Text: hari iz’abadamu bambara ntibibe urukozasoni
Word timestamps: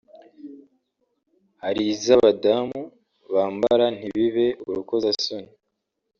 hari 1.63 1.81
iz’abadamu 1.93 2.81
bambara 3.33 3.85
ntibibe 3.97 4.47
urukozasoni 4.69 5.51